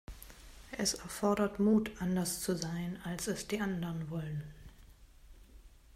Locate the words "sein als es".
2.57-3.47